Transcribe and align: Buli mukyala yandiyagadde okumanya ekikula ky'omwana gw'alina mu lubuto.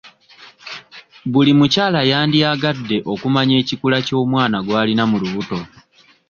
Buli 1.31 1.51
mukyala 1.59 1.99
yandiyagadde 2.11 2.97
okumanya 3.13 3.55
ekikula 3.61 3.97
ky'omwana 4.07 4.57
gw'alina 4.65 5.03
mu 5.11 5.17
lubuto. 5.23 5.59